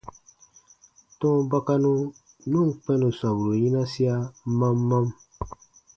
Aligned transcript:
Tɔ̃ɔ 1.19 1.35
bakanu 1.49 1.91
nu 2.51 2.59
ǹ 2.67 2.71
kpɛ̃ 2.81 2.95
nù 3.01 3.07
sɔmburu 3.19 3.53
yinasia 3.61 4.15
mam 4.57 4.77
mam. 4.89 5.05